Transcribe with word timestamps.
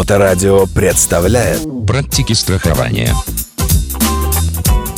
Моторадио 0.00 0.64
представляет 0.64 1.60
Практики 1.86 2.32
страхования. 2.32 3.14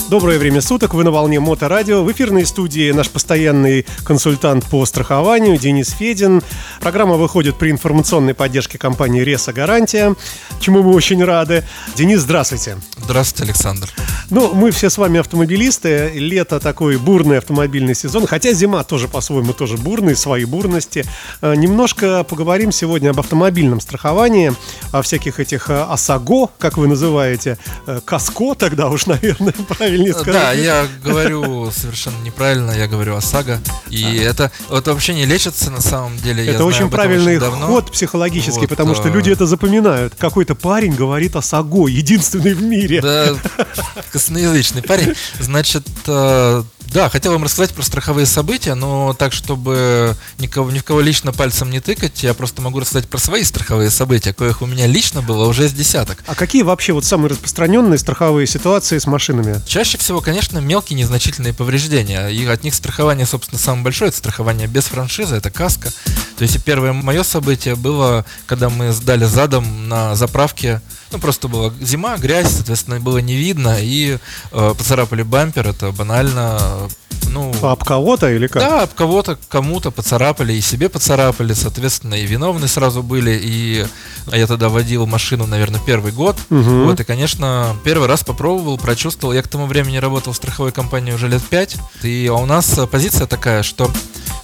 Доброе 0.09 0.39
время 0.39 0.61
суток, 0.61 0.95
вы 0.95 1.03
на 1.03 1.11
волне 1.11 1.41
Моторадио. 1.41 2.05
В 2.05 2.13
эфирной 2.13 2.47
студии 2.47 2.93
наш 2.93 3.11
постоянный 3.11 3.85
консультант 4.05 4.65
по 4.67 4.87
страхованию 4.87 5.59
Денис 5.59 5.89
Федин. 5.89 6.41
Программа 6.83 7.15
выходит 7.15 7.59
при 7.59 7.71
информационной 7.71 8.35
поддержке 8.35 8.77
компании 8.77 9.23
«Реса 9.23 9.53
Гарантия», 9.53 10.17
чему 10.59 10.83
мы 10.83 10.93
очень 10.93 11.23
рады. 11.23 11.63
Денис, 11.95 12.19
здравствуйте. 12.23 12.77
Здравствуйте, 12.97 13.45
Александр. 13.45 13.89
Ну, 14.31 14.53
мы 14.53 14.73
все 14.73 14.91
с 14.91 14.99
вами 14.99 15.21
автомобилисты. 15.21 16.11
Лето 16.15 16.59
такой 16.59 16.97
бурный 16.97 17.39
автомобильный 17.39 17.95
сезон, 17.95 18.27
хотя 18.27 18.53
зима 18.53 18.83
тоже 18.83 19.07
по-своему 19.07 19.53
тоже 19.53 19.77
бурный, 19.77 20.17
свои 20.17 20.45
бурности. 20.45 21.05
Э, 21.41 21.55
Немножко 21.55 22.25
поговорим 22.25 22.73
сегодня 22.73 23.11
об 23.11 23.21
автомобильном 23.21 23.81
страховании, 23.81 24.53
о 24.91 25.03
всяких 25.03 25.39
этих 25.39 25.71
э, 25.71 25.83
ОСАГО, 25.89 26.49
как 26.59 26.79
вы 26.79 26.89
называете, 26.89 27.59
э, 27.87 28.01
КАСКО 28.05 28.55
тогда 28.57 28.89
уж, 28.89 29.07
наверное, 29.07 29.53
правильнее 29.53 30.15
сказать. 30.15 30.33
Да, 30.33 30.53
я 30.53 30.87
говорю 31.05 31.71
совершенно 31.71 32.21
неправильно, 32.25 32.73
я 32.73 32.89
говорю 32.89 33.15
ОСАГО. 33.15 33.61
И 33.89 34.17
это 34.17 34.51
вот 34.69 34.89
вообще 34.89 35.15
не 35.15 35.27
лечится 35.27 35.71
на 35.71 35.81
самом 35.81 36.17
деле. 36.17 36.45
Это 36.45 36.65
очень 36.77 36.91
правильный 36.91 37.37
очень 37.37 37.41
давно. 37.41 37.67
ход 37.67 37.93
психологический, 37.93 38.61
Вот, 38.61 38.69
потому 38.69 38.95
что 38.95 39.09
а, 39.09 39.11
люди 39.11 39.31
это 39.31 39.47
запоминают. 39.47 40.15
Какой-то 40.17 40.55
парень 40.55 40.95
говорит 40.95 41.37
о 41.37 41.43
САГО, 41.43 41.89
единственный 41.89 42.55
в 42.55 42.63
мире. 42.63 43.01
Да, 43.01 43.35
косноязычный 44.13 44.83
парень. 44.83 45.15
Значит, 45.39 45.87
э, 46.07 46.63
да, 46.93 47.09
хотел 47.09 47.33
вам 47.33 47.45
рассказать 47.45 47.71
про 47.71 47.83
страховые 47.83 48.27
события, 48.27 48.75
но 48.75 49.15
так, 49.15 49.33
чтобы 49.33 50.15
никого, 50.39 50.71
ни 50.71 50.79
в 50.79 50.85
кого 50.85 51.01
лично 51.01 51.33
пальцем 51.33 51.71
не 51.71 51.81
тыкать, 51.81 52.23
я 52.23 52.35
просто 52.35 52.61
могу 52.61 52.81
рассказать 52.81 53.09
про 53.09 53.19
свои 53.19 53.45
страховые 53.45 53.91
события, 53.91 54.35
коих 54.35 54.61
у 54.61 54.67
меня 54.67 54.87
лично 54.87 55.23
было 55.23 55.47
уже 55.47 55.69
с 55.69 55.73
десяток. 55.73 56.23
А 56.27 56.35
какие 56.35 56.63
вообще 56.63 56.93
вот 56.93 57.05
самые 57.05 57.31
распространенные 57.31 57.99
страховые 57.99 58.47
ситуации 58.47 58.99
с 58.99 59.07
машинами? 59.07 59.63
Чаще 59.67 59.97
всего, 59.97 60.21
конечно, 60.21 60.59
мелкие 60.59 60.99
незначительные 60.99 61.55
повреждения. 61.55 62.29
И 62.29 62.45
от 62.47 62.63
них 62.63 62.75
страхование, 62.75 63.27
собственно, 63.27 63.59
самое 63.59 63.85
большое. 63.85 64.09
Это 64.09 64.19
страхование 64.19 64.67
без 64.67 64.85
франшизы, 64.85 65.37
это 65.37 65.51
каска. 65.51 65.91
То 66.43 66.47
есть 66.47 66.65
первое 66.65 66.93
мое 66.93 67.23
событие 67.23 67.77
было, 67.77 68.25
когда 68.47 68.69
мы 68.69 68.91
сдали 68.91 69.25
задом 69.27 69.89
на 69.89 70.17
заправке. 70.17 70.81
Ну, 71.13 71.21
просто 71.21 71.47
была 71.47 71.73
зима, 71.81 72.17
грязь, 72.17 72.51
соответственно, 72.51 72.99
было 72.99 73.19
не 73.19 73.37
видно. 73.37 73.77
И 73.81 74.19
э, 74.51 74.75
поцарапали 74.77 75.23
бампер. 75.23 75.69
Это 75.69 75.93
банально. 75.93 76.59
Ну, 77.31 77.55
А 77.63 77.73
об 77.73 77.85
кого-то 77.85 78.29
или 78.29 78.49
как? 78.49 78.61
да, 78.61 78.83
об 78.83 78.91
кого-то, 78.93 79.39
кому-то 79.49 79.93
поцарапали, 79.93 80.53
и 80.55 80.61
себе 80.61 80.89
поцарапали, 80.89 81.53
соответственно, 81.53 82.15
и 82.15 82.27
виновные 82.27 82.69
сразу 82.69 83.05
были, 83.05 83.39
и 83.41 83.87
я 84.33 84.47
тогда 84.49 84.69
водил 84.69 85.07
машину, 85.07 85.47
наверное, 85.47 85.81
первый 85.87 86.11
год, 86.13 86.37
Мгм. 86.51 86.85
вот, 86.87 86.99
и, 87.01 87.05
конечно, 87.05 87.77
первый 87.85 88.09
раз 88.09 88.25
попробовал, 88.25 88.77
прочувствовал, 88.77 89.33
я 89.33 89.43
к 89.43 89.49
тому 89.49 89.67
времени 89.67 89.97
работал 89.99 90.33
в 90.33 90.37
страховой 90.37 90.73
компании 90.73 91.13
уже 91.13 91.29
лет 91.29 91.43
пять, 91.43 91.77
и 92.03 92.27
а 92.29 92.35
у 92.35 92.45
нас 92.45 92.79
позиция 92.91 93.27
такая, 93.27 93.63
что 93.63 93.89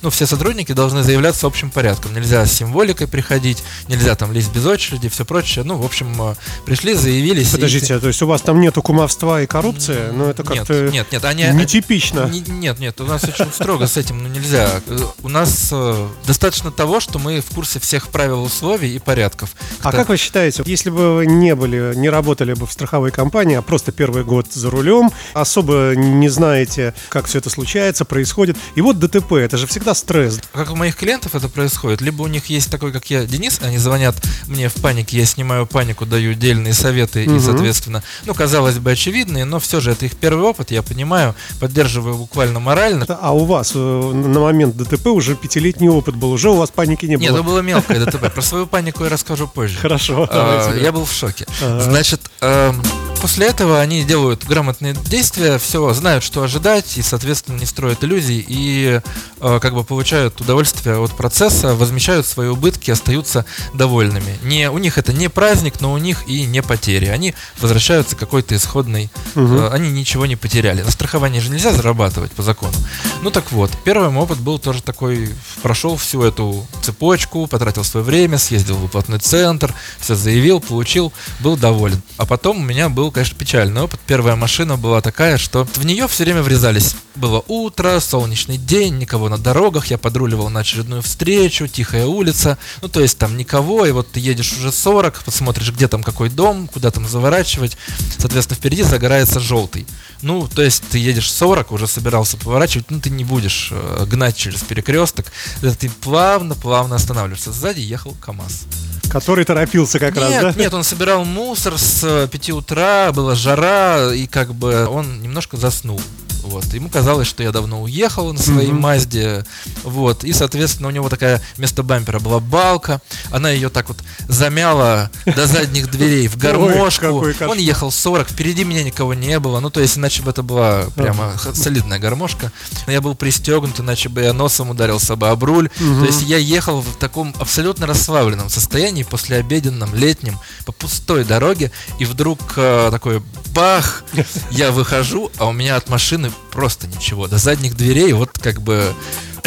ну, 0.02 0.10
все 0.10 0.26
сотрудники 0.26 0.72
должны 0.72 1.02
заявляться 1.02 1.46
общим 1.46 1.70
порядком. 1.70 2.14
Нельзя 2.14 2.44
с 2.46 2.52
символикой 2.52 3.06
приходить, 3.08 3.62
нельзя 3.88 4.14
там 4.14 4.32
лезть 4.32 4.52
без 4.52 4.64
очереди, 4.66 5.08
все 5.08 5.24
прочее. 5.24 5.64
Ну, 5.64 5.76
в 5.76 5.84
общем, 5.84 6.14
э, 6.22 6.34
пришли, 6.64 6.94
заявились. 6.94 7.50
и- 7.50 7.56
Подождите, 7.56 7.98
то 7.98 8.08
есть 8.08 8.22
у 8.22 8.26
вас 8.26 8.42
там 8.42 8.60
нету 8.60 8.82
кумовства 8.82 9.42
и 9.42 9.46
коррупции? 9.46 10.10
Ну, 10.12 10.26
это 10.26 10.42
Нет, 10.42 10.58
как-то 10.58 10.88
нет, 10.90 11.06
нет, 11.12 11.24
они... 11.24 11.44
нетипично. 11.52 12.26
Не- 12.26 12.40
Нет, 12.40 12.78
нет, 12.78 13.00
у 13.00 13.04
нас 13.04 13.24
очень 13.24 13.52
строго 13.52 13.86
с 13.86 13.96
этим, 13.96 14.22
ну 14.22 14.28
нельзя. 14.28 14.80
Э, 14.86 14.98
У 15.22 15.28
нас 15.28 15.68
э, 15.72 16.08
достаточно 16.26 16.70
того, 16.70 17.00
что 17.00 17.18
мы 17.18 17.40
в 17.40 17.54
курсе 17.54 17.78
всех 17.80 18.08
правил, 18.08 18.42
условий 18.42 18.94
и 18.94 18.98
порядков. 18.98 19.50
А 19.82 19.92
как 19.92 20.08
вы 20.08 20.16
считаете, 20.16 20.62
если 20.66 20.90
бы 20.90 21.16
вы 21.16 21.26
не 21.26 21.54
были, 21.54 21.92
не 21.96 22.08
работали 22.08 22.54
бы 22.54 22.66
в 22.66 22.72
страховой 22.72 23.10
компании, 23.10 23.56
а 23.56 23.62
просто 23.62 23.92
первый 23.92 24.24
год 24.24 24.46
за 24.52 24.70
рулем, 24.70 25.10
особо 25.34 25.92
не 25.96 26.28
знаете, 26.28 26.94
как 27.08 27.26
все 27.26 27.38
это 27.38 27.50
случается, 27.50 28.04
происходит, 28.04 28.56
и 28.74 28.80
вот 28.80 28.98
ДТП, 28.98 29.32
это 29.34 29.56
же 29.56 29.66
всегда 29.66 29.87
стресс. 29.94 30.40
Как 30.52 30.70
у 30.70 30.76
моих 30.76 30.96
клиентов 30.96 31.34
это 31.34 31.48
происходит? 31.48 32.00
Либо 32.00 32.22
у 32.22 32.26
них 32.26 32.46
есть 32.46 32.70
такой, 32.70 32.92
как 32.92 33.08
я, 33.10 33.24
Денис, 33.24 33.60
они 33.62 33.78
звонят 33.78 34.16
мне 34.46 34.68
в 34.68 34.74
панике, 34.74 35.18
я 35.18 35.24
снимаю 35.26 35.66
панику, 35.66 36.06
даю 36.06 36.34
дельные 36.34 36.74
советы 36.74 37.24
и, 37.24 37.28
Мгм. 37.28 37.40
соответственно, 37.40 38.02
ну, 38.24 38.34
казалось 38.34 38.78
бы, 38.78 38.92
очевидные, 38.92 39.44
но 39.44 39.58
все 39.58 39.80
же 39.80 39.92
это 39.92 40.06
их 40.06 40.16
первый 40.16 40.44
опыт, 40.44 40.70
я 40.70 40.82
понимаю, 40.82 41.34
поддерживаю 41.60 42.16
буквально 42.16 42.60
морально. 42.60 43.06
А 43.20 43.34
у 43.34 43.44
вас 43.44 43.72
э, 43.74 43.78
на 43.78 44.40
момент 44.40 44.76
ДТП 44.76 45.06
уже 45.08 45.34
пятилетний 45.34 45.88
опыт 45.88 46.16
был, 46.16 46.32
уже 46.32 46.50
у 46.50 46.54
вас 46.56 46.70
паники 46.70 47.06
не 47.06 47.16
Нет, 47.16 47.30
было. 47.30 47.38
это 47.38 47.42
было 47.42 47.60
мелкое 47.60 48.04
ДТП. 48.04 48.32
Про 48.32 48.42
свою 48.42 48.66
панику 48.66 49.04
я 49.04 49.10
расскажу 49.10 49.48
позже. 49.48 49.78
Хорошо, 49.78 50.28
А. 50.30 50.74
Я 50.76 50.92
был 50.92 51.04
в 51.04 51.12
шоке. 51.12 51.46
Значит, 51.80 52.20
эм, 52.40 52.82
после 53.20 53.46
этого 53.46 53.80
они 53.80 54.04
делают 54.04 54.44
грамотные 54.44 54.94
действия, 54.94 55.58
все 55.58 55.92
знают, 55.92 56.24
что 56.24 56.42
ожидать, 56.42 56.96
и, 56.98 57.02
соответственно, 57.02 57.58
не 57.58 57.66
строят 57.66 58.04
иллюзий, 58.04 58.44
и 58.46 59.00
э, 59.40 59.58
как 59.60 59.74
бы 59.74 59.84
получают 59.84 60.40
удовольствие 60.40 60.98
от 60.98 61.12
процесса, 61.16 61.74
возмещают 61.74 62.26
свои 62.26 62.48
убытки, 62.48 62.90
остаются 62.90 63.44
довольными. 63.74 64.38
Не, 64.42 64.70
у 64.70 64.78
них 64.78 64.98
это 64.98 65.12
не 65.12 65.28
праздник, 65.28 65.80
но 65.80 65.92
у 65.92 65.98
них 65.98 66.28
и 66.28 66.44
не 66.46 66.62
потери. 66.62 67.06
Они 67.06 67.34
возвращаются 67.60 68.16
к 68.16 68.18
какой-то 68.18 68.56
исходной... 68.56 69.10
Мгм. 69.34 69.56
э, 69.56 69.68
они 69.70 69.90
ничего 69.90 70.26
не 70.26 70.36
потеряли. 70.36 70.82
На 70.82 70.90
страховании 70.90 71.40
же 71.40 71.50
нельзя 71.50 71.72
зарабатывать 71.72 72.32
по 72.32 72.42
закону. 72.42 72.74
Ну 73.22 73.30
так 73.30 73.52
вот, 73.52 73.70
первый 73.84 74.10
мой 74.10 74.24
опыт 74.24 74.38
был 74.38 74.58
тоже 74.58 74.82
такой, 74.82 75.34
прошел 75.62 75.96
всю 75.96 76.22
эту 76.22 76.66
цепочку, 76.82 77.46
потратил 77.46 77.84
свое 77.84 78.04
время, 78.04 78.38
съездил 78.38 78.76
в 78.76 78.80
выплатный 78.80 79.18
центр, 79.18 79.74
все 80.00 80.14
заявил, 80.14 80.60
получил, 80.60 81.12
был 81.40 81.56
доволен. 81.56 82.02
А 82.16 82.26
потом 82.26 82.58
у 82.58 82.62
меня 82.62 82.88
был, 82.88 83.07
конечно, 83.10 83.36
печальный 83.36 83.82
опыт. 83.82 84.00
Первая 84.06 84.36
машина 84.36 84.76
была 84.76 85.00
такая, 85.00 85.38
что 85.38 85.64
в 85.64 85.84
нее 85.84 86.08
все 86.08 86.24
время 86.24 86.42
врезались. 86.42 86.94
Было 87.14 87.42
утро, 87.48 88.00
солнечный 88.00 88.56
день, 88.56 88.98
никого 88.98 89.28
на 89.28 89.38
дорогах, 89.38 89.86
я 89.86 89.98
подруливал 89.98 90.50
на 90.50 90.60
очередную 90.60 91.02
встречу, 91.02 91.66
тихая 91.66 92.06
улица, 92.06 92.58
ну 92.82 92.88
то 92.88 93.00
есть 93.00 93.18
там 93.18 93.36
никого, 93.36 93.86
и 93.86 93.90
вот 93.90 94.10
ты 94.12 94.20
едешь 94.20 94.52
уже 94.52 94.70
40, 94.72 95.24
посмотришь, 95.24 95.72
где 95.72 95.88
там 95.88 96.02
какой 96.02 96.30
дом, 96.30 96.68
куда 96.68 96.90
там 96.90 97.08
заворачивать, 97.08 97.76
соответственно, 98.18 98.56
впереди 98.56 98.82
загорается 98.82 99.40
желтый. 99.40 99.86
Ну, 100.22 100.48
то 100.48 100.62
есть 100.62 100.82
ты 100.90 100.98
едешь 100.98 101.30
40, 101.32 101.72
уже 101.72 101.86
собирался 101.86 102.36
поворачивать, 102.36 102.90
ну 102.90 103.00
ты 103.00 103.10
не 103.10 103.24
будешь 103.24 103.68
э, 103.72 104.06
гнать 104.08 104.36
через 104.36 104.60
перекресток, 104.60 105.26
ты 105.60 105.88
плавно-плавно 105.88 106.96
останавливаешься. 106.96 107.52
Сзади 107.52 107.80
ехал 107.80 108.14
КАМАЗ. 108.20 108.66
Который 109.10 109.44
торопился 109.44 109.98
как 109.98 110.14
нет, 110.16 110.42
раз, 110.42 110.54
да? 110.54 110.60
нет, 110.60 110.74
он 110.74 110.84
собирал 110.84 111.24
мусор 111.24 111.78
с 111.78 112.28
5 112.30 112.50
утра, 112.50 113.10
была 113.12 113.34
жара, 113.34 114.12
и 114.12 114.26
как 114.26 114.54
бы 114.54 114.86
он 114.86 115.22
немножко 115.22 115.56
заснул. 115.56 116.00
Вот. 116.42 116.64
Ему 116.74 116.88
казалось, 116.88 117.28
что 117.28 117.42
я 117.42 117.52
давно 117.52 117.82
уехал 117.82 118.32
на 118.32 118.40
своей 118.40 118.70
Мгм. 118.70 118.80
Мазде. 118.80 119.44
Вот. 119.84 120.24
И, 120.24 120.32
соответственно, 120.32 120.88
у 120.88 120.90
него 120.90 121.08
такая 121.08 121.42
вместо 121.56 121.82
бампера 121.82 122.18
была 122.18 122.40
балка. 122.40 123.00
Она 123.30 123.50
ее 123.50 123.68
так 123.68 123.88
вот 123.88 123.98
замяла 124.28 125.10
до 125.26 125.46
задних 125.46 125.90
дверей 125.90 126.28
в 126.28 126.36
гармошку. 126.36 127.24
Он 127.46 127.58
ехал 127.58 127.90
40, 127.90 128.28
впереди 128.30 128.64
меня 128.64 128.82
никого 128.84 129.14
не 129.14 129.38
было. 129.38 129.60
Ну, 129.60 129.70
то 129.70 129.80
есть, 129.80 129.98
иначе 129.98 130.22
бы 130.22 130.30
это 130.30 130.42
была 130.42 130.84
прямо 130.94 131.34
солидная 131.54 131.98
гармошка. 131.98 132.52
Но 132.86 132.92
я 132.92 133.00
был 133.00 133.14
пристегнут, 133.14 133.80
иначе 133.80 134.08
бы 134.08 134.22
я 134.22 134.32
носом 134.32 134.70
ударился 134.70 135.16
бы 135.16 135.28
об 135.28 135.42
руль. 135.44 135.68
То 135.78 136.04
есть 136.04 136.22
я 136.22 136.38
ехал 136.38 136.80
в 136.82 136.96
таком 136.96 137.34
абсолютно 137.38 137.86
расслабленном 137.86 138.48
состоянии, 138.50 139.02
после 139.02 139.36
обеденном, 139.38 139.94
летнем, 139.94 140.38
по 140.66 140.72
пустой 140.72 141.24
дороге, 141.24 141.70
и 141.98 142.04
вдруг 142.04 142.38
э, 142.56 142.88
такой 142.90 143.22
бах, 143.54 144.04
я 144.50 144.70
выхожу, 144.70 145.30
а 145.38 145.46
у 145.46 145.52
меня 145.52 145.76
от 145.76 145.88
машины 145.88 146.27
просто 146.50 146.86
ничего. 146.86 147.28
До 147.28 147.38
задних 147.38 147.76
дверей 147.76 148.12
вот 148.12 148.38
как 148.38 148.60
бы 148.60 148.94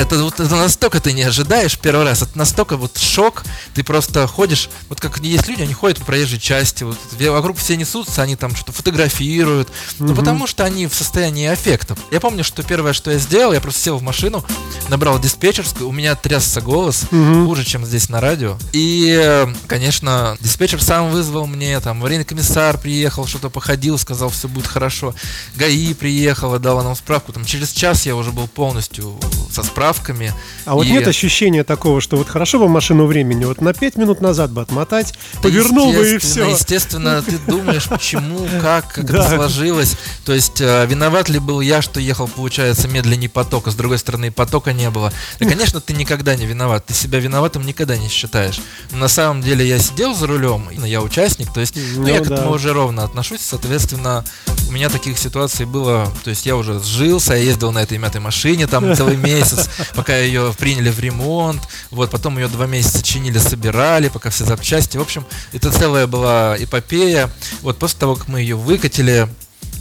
это 0.02 0.24
вот 0.24 0.40
это 0.40 0.56
настолько 0.56 1.00
ты 1.00 1.14
не 1.14 1.22
ожидаешь 1.24 1.78
первый 1.78 2.06
раз, 2.06 2.22
это 2.22 2.38
настолько 2.38 2.76
вот 2.78 2.98
шок, 2.98 3.44
ты 3.74 3.84
просто 3.84 4.26
ходишь, 4.28 4.70
вот 4.90 5.00
как 5.00 5.20
есть 5.20 5.48
люди, 5.48 5.62
они 5.62 5.74
ходят 5.74 6.00
по 6.00 6.06
проезжей 6.06 6.40
части, 6.40 6.84
вот 6.84 6.98
вокруг 7.20 7.58
все 7.58 7.78
несутся, 7.78 8.22
они 8.24 8.36
там 8.36 8.56
что-то 8.56 8.72
фотографируют, 8.72 9.70
ну 10.00 10.08
Мгм. 10.08 10.16
потому 10.16 10.48
что 10.48 10.64
они 10.66 10.88
в 10.88 10.94
состоянии 10.96 11.48
аффектов. 11.48 12.00
Я 12.12 12.20
помню, 12.20 12.44
что 12.44 12.64
первое, 12.64 12.94
что 12.94 13.12
я 13.12 13.20
сделал, 13.20 13.54
я 13.54 13.62
просто 13.62 13.82
сел 13.82 13.98
в 13.98 14.02
машину, 14.02 14.44
набрал 14.90 15.20
диспетчерскую, 15.20 15.88
у 15.88 15.92
меня 15.92 16.16
трясся 16.16 16.62
голос, 16.62 17.04
Мгм. 17.12 17.46
хуже, 17.48 17.64
чем 17.64 17.86
здесь 17.86 18.10
на 18.10 18.20
радио. 18.22 18.58
И, 18.74 19.46
конечно, 19.68 20.38
диспетчер 20.40 20.82
сам 20.82 21.12
вызвал 21.12 21.46
мне, 21.48 21.80
там, 21.80 22.00
аварийный 22.00 22.26
комиссар 22.26 22.78
приехал, 22.78 23.28
что-то 23.28 23.50
походил, 23.50 23.98
сказал, 23.98 24.30
все 24.30 24.48
будет 24.48 24.68
хорошо. 24.68 25.14
ГАИ 25.56 25.94
приехала, 25.94 26.60
дала 26.60 26.84
нам 26.84 26.96
справку. 26.96 27.34
Там, 27.34 27.46
через 27.46 27.72
час 27.72 28.06
я 28.06 28.16
уже 28.16 28.32
был 28.32 28.48
полностью 28.48 29.20
со 29.52 29.64
справкой, 29.64 29.91
справками. 29.94 30.34
А 30.66 30.76
вот 30.76 30.86
И- 30.86 30.92
нет 30.92 31.08
ощущения 31.08 31.64
такого, 31.64 32.02
что 32.02 32.18
вот 32.18 32.30
хорошо 32.30 32.60
бы 32.60 32.68
машину 32.70 33.06
времени, 33.06 33.46
вот 33.46 33.62
на 33.62 33.74
5 33.74 33.98
минут 33.98 34.22
назад 34.22 34.52
бы 34.52 34.62
отмотать, 34.62 35.14
Да, 35.36 35.42
повернул 35.42 35.92
бы 35.94 36.16
и 36.16 36.18
все. 36.18 36.50
Естественно, 36.50 37.22
ты 37.22 37.38
думаешь, 37.48 37.88
почему, 37.90 38.48
как, 38.62 38.94
как 38.94 39.06
Да. 39.06 39.26
это 39.26 39.36
сложилось. 39.36 39.96
То 40.26 40.34
есть, 40.34 40.62
э, 40.62 40.86
виноват 40.88 41.30
ли 41.30 41.40
был 41.40 41.62
я, 41.62 41.82
что 41.82 42.00
ехал, 42.00 42.28
получается, 42.28 42.88
медленнее 42.88 43.30
потока, 43.30 43.72
с 43.72 43.76
другой 43.76 43.98
стороны, 43.98 44.32
потока 44.32 44.74
не 44.74 44.90
было. 44.90 45.12
Да, 45.40 45.48
конечно, 45.48 45.82
ты 45.82 45.94
никогда 45.94 46.36
не 46.36 46.46
виноват. 46.46 46.86
Ты 46.86 46.94
себя 46.94 47.20
виноватым 47.20 47.66
никогда 47.66 47.98
не 47.98 48.08
считаешь. 48.10 48.60
Но 48.92 48.98
на 48.98 49.08
самом 49.08 49.42
деле 49.42 49.68
я 49.68 49.80
сидел 49.80 50.14
за 50.16 50.28
рулем, 50.28 50.70
и 50.70 50.90
я 50.90 51.02
участник, 51.02 51.52
то 51.54 51.60
есть 51.60 51.76
ну, 51.76 52.02
Ну 52.04 52.08
я 52.08 52.20
к 52.20 52.28
да. 52.28 52.36
этому 52.36 52.52
уже 52.54 52.74
ровно 52.74 53.04
отношусь. 53.04 53.42
Соответственно, 53.42 54.24
у 54.68 54.72
меня 54.72 54.90
таких 54.90 55.18
ситуаций 55.18 55.66
было, 55.66 56.12
то 56.24 56.30
есть 56.30 56.46
я 56.46 56.56
уже 56.56 56.80
сжился, 56.80 57.34
я 57.34 57.40
ездил 57.44 57.72
на 57.72 57.80
этой 57.80 57.98
мятой 57.98 58.22
машине 58.22 58.68
там 58.68 58.96
целый 58.96 59.18
месяц, 59.32 59.70
пока 59.96 60.18
ее 60.18 60.54
приняли 60.58 60.90
в 60.90 61.00
ремонт, 61.00 61.62
вот, 61.90 62.12
потом 62.12 62.38
ее 62.38 62.48
два 62.48 62.68
месяца 62.68 63.02
чинили, 63.04 63.38
собирали, 63.38 64.10
пока 64.10 64.30
все 64.30 64.46
запчасти. 64.46 64.98
В 64.98 65.02
общем, 65.02 65.26
это 65.54 65.72
целая 65.72 66.08
была 66.08 66.56
эпопея. 66.58 67.30
Вот 67.62 67.78
после 67.78 68.00
того, 68.00 68.16
как 68.16 68.28
мы 68.28 68.42
ее 68.42 68.56
выкатили, 68.56 69.28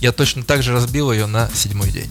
я 0.00 0.12
точно 0.12 0.42
так 0.42 0.62
же 0.62 0.72
разбил 0.72 1.12
ее 1.12 1.26
на 1.26 1.50
седьмой 1.54 1.90
день. 1.90 2.10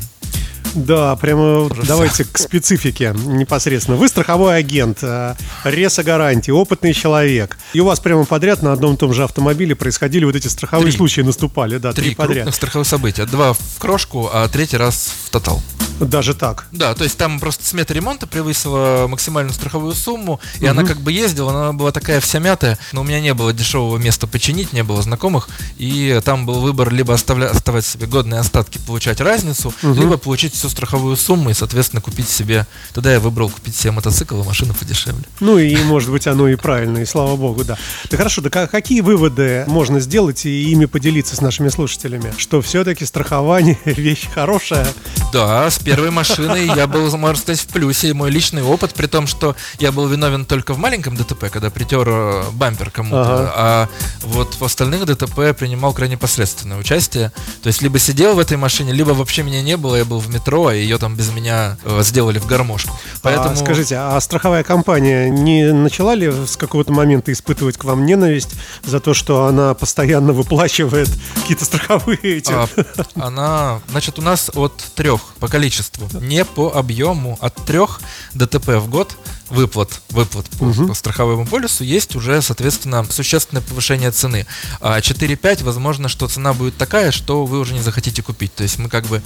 Да, 0.76 1.16
прямо 1.16 1.62
Ужас. 1.62 1.88
давайте 1.88 2.24
к 2.26 2.38
специфике 2.38 3.14
непосредственно. 3.26 3.98
Вы 3.98 4.08
страховой 4.08 4.58
агент, 4.58 5.00
э, 5.02 5.36
реса 5.64 6.04
гарантии, 6.04 6.52
опытный 6.52 6.94
человек. 6.94 7.58
И 7.74 7.80
у 7.80 7.86
вас 7.86 8.00
прямо 8.00 8.26
подряд 8.26 8.62
на 8.62 8.72
одном 8.74 8.94
и 8.94 8.98
том 8.98 9.14
же 9.14 9.24
автомобиле 9.24 9.76
происходили 9.76 10.26
вот 10.26 10.36
эти 10.36 10.48
страховые 10.48 10.90
Три. 10.90 10.98
случаи, 10.98 11.22
наступали, 11.22 11.78
да, 11.78 11.92
три, 11.94 12.06
Три 12.06 12.16
подряд. 12.16 12.36
крупных 12.38 12.56
страховых 12.56 12.88
события. 12.88 13.26
Два 13.26 13.54
в 13.54 13.60
крошку, 13.80 14.30
а 14.32 14.48
третий 14.48 14.78
раз 14.78 15.12
в 15.26 15.30
тотал. 15.32 15.62
Даже 16.00 16.34
так. 16.34 16.68
Да, 16.72 16.94
то 16.96 17.04
есть 17.04 17.18
там 17.18 17.42
просто 17.42 17.66
смета 17.66 17.94
ремонта 17.94 18.26
превысила 18.26 19.08
максимальную 19.10 19.54
страховую 19.54 19.94
сумму, 19.94 20.40
и 20.62 20.66
она 20.66 20.84
как 20.86 21.02
бы 21.02 21.12
ездила, 21.12 21.52
она 21.52 21.74
была 21.74 21.92
такая 21.92 22.22
вся 22.22 22.40
мятая, 22.40 22.78
но 22.94 23.02
у 23.02 23.04
меня 23.04 23.20
не 23.20 23.34
было 23.34 23.52
дешевого 23.52 23.98
места 23.98 24.26
починить, 24.26 24.72
не 24.72 24.82
было 24.84 25.02
знакомых, 25.02 25.50
и 25.78 26.22
там 26.24 26.46
был 26.46 26.62
выбор 26.62 26.90
либо 26.94 27.14
оставля- 27.16 27.48
оставать 27.50 27.86
себе 27.86 28.08
годные 28.08 28.40
остатки, 28.40 28.78
получать 28.88 29.20
разницу, 29.20 29.74
либо 29.82 30.16
получить 30.18 30.56
всю 30.60 30.70
страховую 30.70 31.16
сумму 31.18 31.50
и, 31.50 31.54
соответственно, 31.54 32.02
купить 32.02 32.30
себе... 32.30 32.68
Тогда 32.94 33.14
я 33.14 33.20
выбрал 33.20 33.50
купить 33.50 33.76
себе 33.76 33.92
мотоцикл 33.92 34.42
и 34.42 34.46
машину 34.46 34.74
подешевле. 34.74 35.24
Ну 35.40 35.58
и, 35.58 35.76
может 35.84 36.12
быть, 36.12 36.28
оно 36.28 36.48
и 36.50 36.56
правильно, 36.56 37.00
и 37.00 37.06
слава 37.06 37.36
богу, 37.36 37.64
да. 37.64 37.78
Да 38.12 38.18
хорошо, 38.18 38.42
да 38.42 38.50
ка- 38.50 38.68
какие 38.68 39.02
выводы 39.02 39.64
можно 39.68 40.00
сделать 40.00 40.46
и 40.46 40.72
ими 40.72 40.86
поделиться 40.86 41.36
с 41.36 41.42
нашими 41.42 41.70
слушателями? 41.70 42.34
Что 42.38 42.62
все-таки 42.62 43.06
страхование 43.06 43.78
вещь 43.86 44.28
хорошая. 44.34 44.88
Да, 45.34 45.70
с 45.70 45.80
первой 45.80 46.12
машиной 46.12 46.66
я 46.76 46.88
был, 46.88 47.16
можно 47.18 47.42
сказать, 47.42 47.62
в 47.62 47.68
плюсе. 47.68 48.10
И 48.10 48.14
мой 48.14 48.30
личный 48.32 48.62
опыт, 48.64 48.94
при 48.94 49.08
том, 49.08 49.28
что 49.28 49.56
я 49.80 49.92
был 49.92 50.08
виновен 50.08 50.46
только 50.46 50.74
в 50.74 50.78
маленьком 50.78 51.16
ДТП, 51.16 51.46
когда 51.52 51.70
притер 51.70 52.08
э, 52.10 52.44
бампер 52.54 52.92
кому-то, 52.92 53.22
Ага. 53.22 53.54
а 53.56 53.90
вот 54.24 54.56
в 54.60 54.64
остальных 54.64 55.06
ДТП 55.06 55.56
принимал 55.58 55.94
крайне 55.94 56.18
посредственное 56.18 56.78
участие. 56.78 57.32
То 57.64 57.68
есть 57.68 57.82
либо 57.82 57.98
сидел 58.00 58.34
в 58.36 58.40
этой 58.40 58.58
машине, 58.58 58.92
либо 58.94 59.12
вообще 59.12 59.44
меня 59.44 59.62
не 59.62 59.78
было, 59.78 59.96
я 59.96 60.06
был 60.06 60.20
в 60.20 60.30
метро, 60.30 60.49
а 60.50 60.74
ее 60.74 60.98
там 60.98 61.16
без 61.16 61.32
меня 61.32 61.78
э, 61.84 62.02
сделали 62.04 62.40
в 62.40 62.46
гармошку. 62.46 62.98
Поэтому... 63.22 63.52
А 63.52 63.56
скажите, 63.56 63.96
а 63.98 64.20
страховая 64.20 64.64
компания 64.64 65.30
не 65.30 65.72
начала 65.72 66.14
ли 66.14 66.32
с 66.32 66.58
какого-то 66.58 66.92
момента 66.92 67.32
испытывать 67.32 67.78
к 67.78 67.84
вам 67.84 68.06
ненависть 68.06 68.52
за 68.84 69.00
то, 69.00 69.14
что 69.14 69.46
она 69.46 69.74
постоянно 69.74 70.34
выплачивает 70.34 71.10
какие-то 71.36 71.66
страховые 71.66 72.20
эти? 72.22 72.52
А, 72.52 72.68
она, 73.16 73.82
значит, 73.90 74.20
у 74.20 74.22
нас 74.22 74.52
от 74.54 74.76
трех 74.96 75.22
по 75.40 75.48
количеству, 75.48 76.10
не 76.20 76.46
по 76.46 76.72
объему, 76.76 77.38
от 77.42 77.56
трех 77.66 78.02
ДТП 78.34 78.70
в 78.78 78.90
год 78.90 79.16
выплат, 79.50 80.02
выплат 80.10 80.46
по, 80.52 80.72
по 80.88 80.94
страховому 80.94 81.46
полису 81.46 81.84
есть 81.84 82.16
уже, 82.16 82.42
соответственно, 82.42 83.06
существенное 83.10 83.62
повышение 83.62 84.12
цены. 84.12 84.46
А 84.80 85.00
4-5, 85.00 85.64
возможно, 85.64 86.08
что 86.08 86.28
цена 86.28 86.54
будет 86.54 86.78
такая, 86.78 87.12
что 87.12 87.46
вы 87.46 87.60
уже 87.60 87.74
не 87.74 87.82
захотите 87.82 88.22
купить. 88.22 88.54
То 88.54 88.64
есть 88.64 88.78
мы 88.80 88.90
как 88.90 89.06
бы 89.06 89.22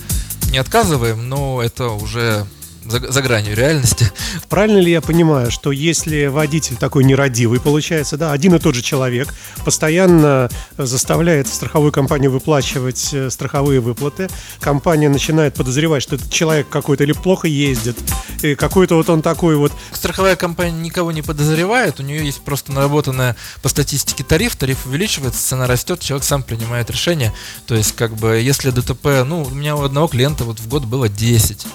не 0.52 0.58
отказываем, 0.58 1.13
но 1.16 1.62
это 1.62 1.90
уже 1.90 2.46
за, 2.86 3.12
за 3.12 3.22
гранью 3.22 3.56
реальности. 3.56 4.12
Правильно 4.50 4.80
ли 4.80 4.92
я 4.92 5.02
понимаю, 5.02 5.52
что 5.52 5.72
если 5.72 6.28
водитель 6.28 6.76
такой 6.76 7.04
нерадивый, 7.04 7.60
получается, 7.60 8.18
да, 8.18 8.32
один 8.32 8.56
и 8.56 8.60
тот 8.60 8.76
же 8.76 8.82
человек 8.82 9.34
постоянно 9.66 10.50
э, 10.78 10.86
заставляет 10.86 11.48
страховую 11.48 11.92
компанию 11.92 12.32
выплачивать 12.32 13.14
э, 13.14 13.30
страховые 13.30 13.80
выплаты, 13.80 14.30
компания 14.60 15.10
начинает 15.10 15.54
подозревать, 15.56 16.04
что 16.04 16.16
этот 16.16 16.32
человек 16.32 16.70
какой-то 16.70 17.04
или 17.04 17.14
плохо 17.14 17.48
ездит, 17.48 17.98
и 18.42 18.56
какой-то 18.56 18.96
вот 18.96 19.10
он 19.10 19.22
такой 19.22 19.56
вот 19.56 19.72
Страховая 19.92 20.36
компания 20.36 20.78
никого 20.78 21.12
не 21.12 21.22
подозревает, 21.22 22.00
у 22.00 22.04
нее 22.04 22.26
есть 22.26 22.42
просто 22.42 22.72
наработанная 22.72 23.36
по 23.62 23.70
статистике 23.70 24.24
тариф, 24.24 24.56
тариф 24.56 24.86
увеличивается, 24.86 25.48
цена 25.48 25.68
растет, 25.68 26.00
человек 26.00 26.26
сам 26.26 26.44
принимает 26.44 26.90
решение. 26.90 27.34
То 27.68 27.76
есть, 27.76 27.96
как 27.96 28.16
бы, 28.16 28.36
если 28.36 28.72
ДТП, 28.72 29.24
ну, 29.26 29.44
у 29.44 29.50
меня 29.50 29.76
у 29.76 29.84
одного 29.84 30.08
клиента 30.08 30.44
вот 30.44 30.60
в 30.60 30.68
год 30.68 30.86
было 30.86 31.10
10. 31.10 31.66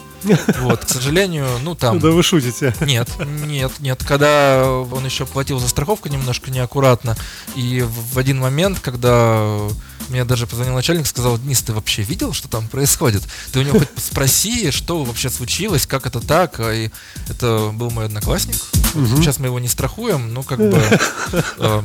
Вот, 0.60 0.84
к 0.84 0.88
сожалению, 0.88 1.46
ну 1.62 1.74
там... 1.74 1.98
Да 1.98 2.10
вы 2.10 2.22
шутите. 2.22 2.74
Нет, 2.80 3.08
нет, 3.46 3.72
нет. 3.80 4.02
Когда 4.04 4.68
он 4.70 5.04
еще 5.04 5.26
платил 5.26 5.58
за 5.58 5.68
страховку 5.68 6.08
немножко 6.08 6.50
неаккуратно, 6.50 7.16
и 7.54 7.84
в 7.86 8.18
один 8.18 8.38
момент, 8.40 8.80
когда 8.80 9.58
мне 10.08 10.24
даже 10.24 10.46
позвонил 10.46 10.74
начальник, 10.74 11.06
сказал, 11.06 11.38
Денис, 11.38 11.60
ты 11.62 11.72
вообще 11.72 12.02
видел, 12.02 12.32
что 12.32 12.48
там 12.48 12.66
происходит? 12.68 13.22
Ты 13.52 13.60
у 13.60 13.62
него 13.62 13.78
хоть 13.78 13.88
спроси, 13.96 14.70
что 14.70 15.04
вообще 15.04 15.28
случилось, 15.28 15.86
как 15.86 16.06
это 16.06 16.20
так? 16.20 16.58
А, 16.60 16.72
И 16.72 16.90
это 17.28 17.70
был 17.74 17.90
мой 17.90 18.06
одноклассник. 18.06 18.56
Вот 18.94 19.18
Сейчас 19.18 19.38
мы 19.38 19.46
его 19.46 19.58
не 19.60 19.68
страхуем, 19.68 20.32
ну 20.32 20.42
как 20.42 20.58
бы... 20.58 20.82
эм, 21.58 21.84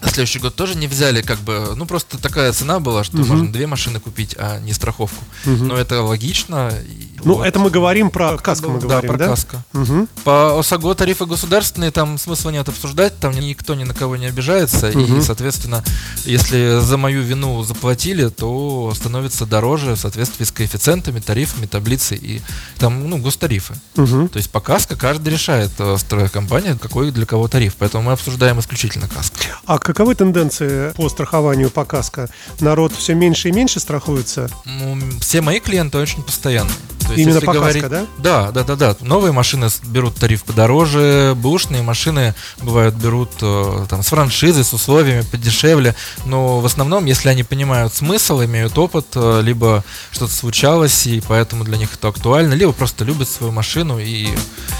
на 0.00 0.08
следующий 0.08 0.38
год 0.38 0.56
тоже 0.56 0.76
не 0.76 0.86
взяли, 0.86 1.20
как 1.22 1.38
бы, 1.40 1.74
ну 1.76 1.84
просто 1.86 2.18
такая 2.18 2.52
цена 2.52 2.80
была, 2.80 3.04
что 3.04 3.18
можно 3.18 3.52
две 3.52 3.66
машины 3.66 4.00
купить, 4.00 4.34
а 4.38 4.58
не 4.60 4.72
страховку. 4.72 5.22
Но 5.44 5.76
это 5.76 6.02
логично. 6.02 6.70
и 6.86 7.11
Ну, 7.24 7.34
вот. 7.34 7.46
это 7.46 7.58
мы 7.58 7.70
говорим 7.70 8.10
про 8.10 8.36
каско, 8.36 8.68
мы 8.68 8.80
Да, 8.80 8.86
говорим, 8.86 9.08
про 9.10 9.18
да? 9.18 9.26
каско. 9.28 9.64
Мгм. 9.72 10.08
По 10.24 10.58
ОСАГО 10.58 10.94
тарифы 10.94 11.26
государственные, 11.26 11.90
там 11.90 12.18
смысла 12.18 12.50
нет 12.50 12.68
обсуждать, 12.68 13.18
там 13.18 13.32
никто 13.32 13.74
ни 13.74 13.84
на 13.84 13.94
кого 13.94 14.16
не 14.16 14.26
обижается, 14.26 14.90
и, 14.90 15.20
соответственно, 15.22 15.84
если 16.24 16.80
за 16.80 16.96
мою 16.96 17.22
вину 17.22 17.62
заплатили, 17.62 18.28
то 18.28 18.92
становится 18.94 19.46
дороже 19.46 19.94
в 19.94 19.98
соответствии 19.98 20.44
с 20.44 20.50
коэффициентами, 20.52 21.20
тарифами, 21.20 21.66
таблицей 21.66 22.18
и 22.18 22.42
там, 22.78 23.08
ну, 23.08 23.18
гостарифы. 23.18 23.74
Мгм. 23.96 24.28
То 24.28 24.38
есть 24.38 24.50
по 24.50 24.60
КАСКО 24.60 24.96
каждый 24.96 25.32
решает, 25.32 25.70
э, 25.78 25.96
страхокомпания, 25.98 26.76
какой 26.76 27.10
для 27.10 27.26
кого 27.26 27.48
тариф, 27.48 27.74
поэтому 27.78 28.04
мы 28.04 28.12
обсуждаем 28.12 28.58
исключительно 28.60 29.08
КАСКО. 29.08 29.38
А 29.66 29.78
каковы 29.78 30.14
тенденции 30.14 30.92
по 30.92 31.08
страхованию 31.08 31.70
по 31.70 31.84
каско? 31.84 32.28
Народ 32.60 32.92
все 32.96 33.14
меньше 33.14 33.48
и 33.48 33.52
меньше 33.52 33.80
страхуется? 33.80 34.50
Ну, 34.64 34.98
все 35.20 35.40
мои 35.40 35.60
клиенты 35.60 35.98
очень 35.98 36.22
постоянные. 36.22 36.74
То 37.06 37.11
есть, 37.14 37.22
Именно 37.22 37.34
если 37.34 37.46
по 37.46 37.52
говорить- 37.52 37.82
КАСКО, 37.82 38.06
Да, 38.18 38.50
да, 38.50 38.62
да, 38.64 38.76
да. 38.76 38.96
Новые 39.00 39.32
машины 39.32 39.68
берут 39.84 40.14
тариф 40.16 40.44
подороже, 40.44 41.34
бэушные 41.36 41.82
машины 41.82 42.34
бывают 42.60 42.94
берут 42.94 43.30
э, 43.40 43.86
там 43.88 44.02
с 44.02 44.08
франшизой, 44.08 44.64
с 44.64 44.72
условиями 44.72 45.22
подешевле. 45.22 45.94
Но 46.24 46.60
в 46.60 46.66
основном, 46.66 47.04
если 47.06 47.28
они 47.28 47.42
понимают 47.42 47.94
смысл, 47.94 48.42
имеют 48.42 48.76
опыт, 48.78 49.06
э, 49.14 49.40
либо 49.42 49.84
что-то 50.10 50.32
случалось, 50.32 51.06
и 51.06 51.20
поэтому 51.26 51.64
для 51.64 51.76
них 51.76 51.94
это 51.94 52.08
актуально, 52.08 52.54
либо 52.54 52.72
просто 52.72 53.04
любят 53.04 53.28
свою 53.28 53.52
машину 53.52 53.98
и 53.98 54.28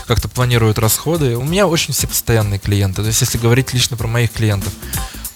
как-то 0.06 0.28
планируют 0.28 0.78
расходы. 0.78 1.36
У 1.36 1.44
меня 1.44 1.66
очень 1.66 1.94
все 1.94 2.06
постоянные 2.06 2.58
клиенты. 2.58 3.02
То 3.02 3.08
есть, 3.08 3.20
если 3.20 3.38
говорить 3.38 3.72
лично 3.72 3.96
про 3.96 4.06
моих 4.08 4.32
клиентов. 4.32 4.72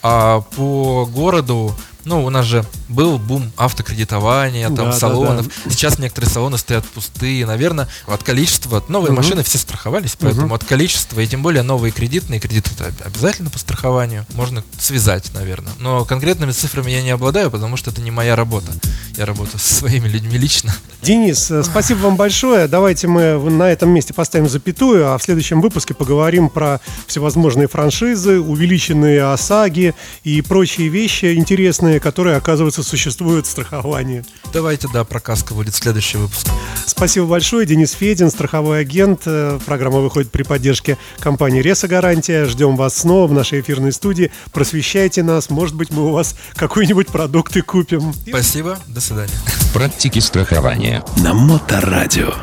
А 0.02 0.40
по 0.40 1.04
городу, 1.06 1.74
ну, 2.04 2.24
у 2.24 2.30
нас 2.30 2.44
же 2.46 2.64
был 2.88 3.18
бум 3.18 3.50
автокредитования, 3.56 4.66
там, 4.68 4.76
Да, 4.76 4.84
да, 4.86 4.92
салонов. 4.92 5.46
Сейчас 5.68 5.98
некоторые 5.98 6.30
салоны 6.30 6.58
стоят 6.58 6.84
пустые. 6.86 7.46
Наверное, 7.46 7.88
от 8.06 8.22
количества... 8.22 8.82
Новые 8.88 9.12
Мгм. 9.12 9.22
машины 9.22 9.42
все 9.42 9.58
страховались, 9.58 10.16
поэтому 10.18 10.54
от 10.54 10.64
количества, 10.64 11.20
и 11.20 11.26
тем 11.26 11.42
более 11.42 11.62
новые 11.62 11.90
кредитные 11.92 12.40
кредиты 12.40 12.70
обязательно 13.04 13.50
по 13.50 13.58
страхованию. 13.58 14.26
Можно 14.34 14.62
связать, 14.78 15.32
наверное. 15.34 15.72
Но 15.78 16.04
конкретными 16.04 16.52
цифрами 16.52 16.90
я 16.90 17.02
не 17.02 17.10
обладаю, 17.10 17.50
потому 17.50 17.76
что 17.76 17.90
это 17.90 18.00
не 18.00 18.10
моя 18.10 18.36
работа. 18.36 18.72
Я 19.16 19.26
работаю 19.26 19.58
со 19.58 19.74
своими 19.74 20.08
людьми 20.08 20.36
лично. 20.38 20.74
Денис, 21.02 21.50
э, 21.50 21.62
спасибо 21.62 21.98
вам 21.98 22.16
большое. 22.16 22.68
Давайте 22.68 23.06
мы 23.08 23.38
на 23.50 23.70
этом 23.70 23.90
месте 23.90 24.12
поставим 24.12 24.48
запятую, 24.48 25.12
а 25.12 25.18
в 25.18 25.22
следующем 25.22 25.60
выпуске 25.60 25.94
поговорим 25.94 26.48
про 26.48 26.80
всевозможные 27.06 27.68
франшизы, 27.68 28.40
увеличенные 28.40 29.24
ОСАГи 29.32 29.94
и 30.24 30.42
прочие 30.42 30.88
вещи 30.88 31.34
интересные, 31.34 32.00
которые, 32.00 32.36
оказывается, 32.36 32.75
существуют 32.82 33.46
в 33.46 33.50
страховании. 33.50 34.24
Давайте, 34.52 34.88
да, 34.92 35.04
про 35.04 35.20
каско 35.20 35.54
будет 35.54 35.74
следующий 35.74 36.18
выпуск. 36.18 36.46
Спасибо 36.86 37.26
большое. 37.26 37.66
Денис 37.66 37.92
Федин, 37.92 38.30
страховой 38.30 38.80
агент. 38.80 39.22
Э, 39.26 39.58
Программа 39.64 39.98
выходит 40.00 40.30
при 40.30 40.42
поддержке 40.42 40.96
компании 41.18 41.60
Реса 41.60 41.88
Гарантия. 41.88 42.44
Ждем 42.46 42.76
вас 42.76 42.96
снова 42.96 43.26
в 43.26 43.32
нашей 43.32 43.60
эфирной 43.60 43.92
студии. 43.92 44.30
Просвещайте 44.52 45.22
нас. 45.22 45.50
Может 45.50 45.74
быть, 45.74 45.90
мы 45.90 46.08
у 46.08 46.12
вас 46.12 46.36
какой-нибудь 46.54 47.08
продукт 47.08 47.56
и 47.56 47.60
купим. 47.60 48.14
Спасибо, 48.28 48.78
до 48.86 49.00
свидания. 49.00 49.32
Практики 49.72 50.18
страхования. 50.18 51.04
На 51.22 51.34
Моторадио. 51.34 52.34